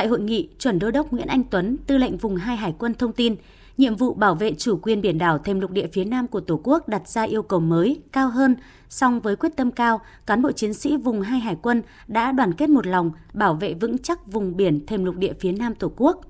[0.00, 2.94] Tại hội nghị, chuẩn đô đốc Nguyễn Anh Tuấn, tư lệnh vùng 2 Hải quân
[2.94, 3.36] thông tin,
[3.78, 6.60] nhiệm vụ bảo vệ chủ quyền biển đảo thêm lục địa phía Nam của Tổ
[6.64, 8.56] quốc đặt ra yêu cầu mới, cao hơn,
[8.88, 12.54] song với quyết tâm cao, cán bộ chiến sĩ vùng 2 Hải quân đã đoàn
[12.54, 15.92] kết một lòng bảo vệ vững chắc vùng biển thêm lục địa phía Nam Tổ
[15.96, 16.20] quốc.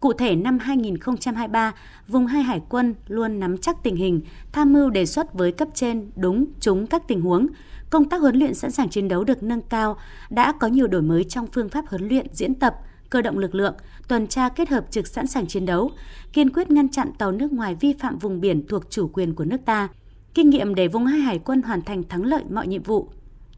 [0.00, 1.72] Cụ thể năm 2023,
[2.08, 4.20] vùng 2 Hải quân luôn nắm chắc tình hình,
[4.52, 7.46] tham mưu đề xuất với cấp trên đúng trúng các tình huống.
[7.90, 9.96] Công tác huấn luyện sẵn sàng chiến đấu được nâng cao,
[10.30, 12.74] đã có nhiều đổi mới trong phương pháp huấn luyện, diễn tập,
[13.10, 13.74] cơ động lực lượng,
[14.08, 15.90] tuần tra kết hợp trực sẵn sàng chiến đấu,
[16.32, 19.44] kiên quyết ngăn chặn tàu nước ngoài vi phạm vùng biển thuộc chủ quyền của
[19.44, 19.88] nước ta.
[20.34, 23.08] Kinh nghiệm để vùng hai hải quân hoàn thành thắng lợi mọi nhiệm vụ.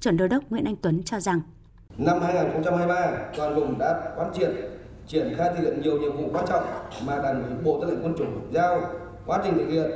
[0.00, 1.40] Chuẩn đô đốc Nguyễn Anh Tuấn cho rằng
[1.98, 4.50] Năm 2023, toàn vùng đã quán triệt
[5.06, 6.64] triển khai thực hiện nhiều nhiệm vụ quan trọng
[7.06, 8.80] mà đảng ủy Bộ Tư lệnh Quân chủng giao.
[9.26, 9.90] Quá trình thực hiện,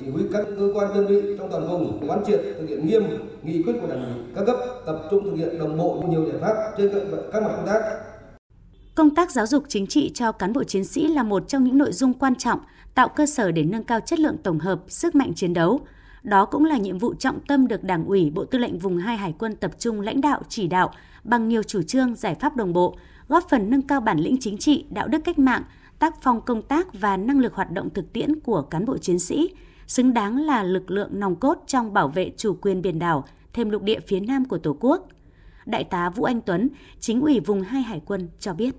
[0.00, 3.02] chỉ huy các cơ quan đơn vị trong toàn vùng quán triệt thực hiện nghiêm
[3.42, 4.56] nghị quyết của đảng ủy các cấp
[4.86, 6.92] tập trung thực hiện đồng bộ nhiều giải pháp trên
[7.32, 7.82] các mặt công tác
[8.94, 11.78] Công tác giáo dục chính trị cho cán bộ chiến sĩ là một trong những
[11.78, 12.60] nội dung quan trọng,
[12.94, 15.80] tạo cơ sở để nâng cao chất lượng tổng hợp, sức mạnh chiến đấu.
[16.22, 19.16] Đó cũng là nhiệm vụ trọng tâm được Đảng ủy Bộ Tư lệnh Vùng 2
[19.16, 20.90] Hải quân tập trung lãnh đạo, chỉ đạo
[21.24, 22.96] bằng nhiều chủ trương, giải pháp đồng bộ,
[23.28, 25.62] góp phần nâng cao bản lĩnh chính trị, đạo đức cách mạng,
[25.98, 29.18] tác phong công tác và năng lực hoạt động thực tiễn của cán bộ chiến
[29.18, 29.50] sĩ,
[29.86, 33.70] xứng đáng là lực lượng nòng cốt trong bảo vệ chủ quyền biển đảo, thêm
[33.70, 35.08] lục địa phía Nam của Tổ quốc.
[35.66, 36.68] Đại tá Vũ Anh Tuấn,
[37.00, 38.74] chính ủy vùng 2 Hải quân cho biết.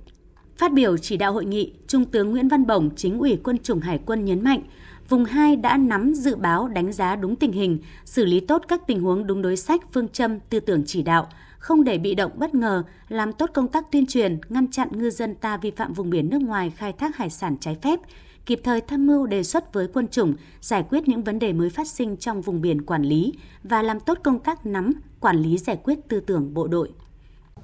[0.57, 3.79] Phát biểu chỉ đạo hội nghị, Trung tướng Nguyễn Văn Bổng, chính ủy quân chủng
[3.79, 4.61] Hải quân nhấn mạnh,
[5.09, 8.81] vùng 2 đã nắm dự báo đánh giá đúng tình hình, xử lý tốt các
[8.87, 12.31] tình huống đúng đối sách, phương châm, tư tưởng chỉ đạo, không để bị động
[12.35, 15.93] bất ngờ, làm tốt công tác tuyên truyền, ngăn chặn ngư dân ta vi phạm
[15.93, 17.99] vùng biển nước ngoài khai thác hải sản trái phép,
[18.45, 21.69] kịp thời tham mưu đề xuất với quân chủng giải quyết những vấn đề mới
[21.69, 25.57] phát sinh trong vùng biển quản lý và làm tốt công tác nắm, quản lý
[25.57, 26.89] giải quyết tư tưởng bộ đội.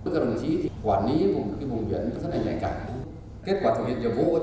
[0.05, 2.73] Các đồng chí thì quản lý vùng cái vùng biển rất là nhạy cảm.
[3.45, 4.39] Kết quả thực hiện nhiệm vụ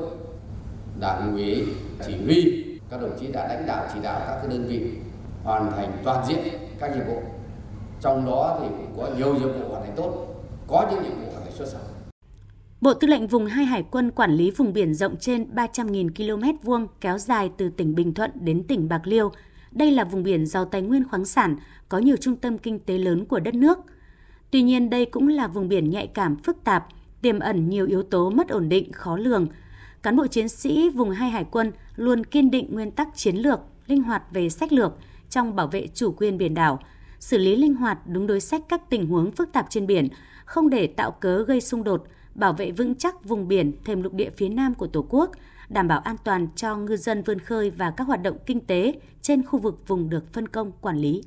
[1.01, 1.67] đảng ủy
[2.07, 4.91] chỉ huy các đồng chí đã lãnh đạo chỉ đạo các cái đơn vị
[5.45, 6.39] hoàn thành toàn diện
[6.81, 7.23] các nhiệm vụ.
[8.01, 10.27] Trong đó thì cũng có nhiều nhiệm vụ hoàn thành tốt,
[10.67, 11.96] có những nhiệm vụ hoàn thành xuất sắc.
[12.81, 16.67] Bộ Tư lệnh Vùng 2 Hải quân quản lý vùng biển rộng trên 300.000 km
[16.67, 19.33] vuông kéo dài từ tỉnh Bình Thuận đến tỉnh Bạc Liêu.
[19.71, 21.57] Đây là vùng biển giàu tài nguyên khoáng sản,
[21.89, 23.79] có nhiều trung tâm kinh tế lớn của đất nước.
[24.51, 26.87] Tuy nhiên, đây cũng là vùng biển nhạy cảm phức tạp,
[27.23, 29.47] tiềm ẩn nhiều yếu tố mất ổn định, khó lường.
[30.03, 33.61] Cán bộ chiến sĩ vùng 2 Hải quân luôn kiên định nguyên tắc chiến lược,
[33.87, 34.93] linh hoạt về sách lược
[35.31, 36.81] trong bảo vệ chủ quyền biển đảo,
[37.19, 40.09] xử lý linh hoạt đúng đối sách các tình huống phức tạp trên biển,
[40.45, 44.13] không để tạo cớ gây xung đột, bảo vệ vững chắc vùng biển thêm lục
[44.13, 45.31] địa phía Nam của Tổ quốc,
[45.69, 48.95] đảm bảo an toàn cho ngư dân vươn khơi và các hoạt động kinh tế
[49.23, 51.23] trên khu vực vùng được phân công quản lý.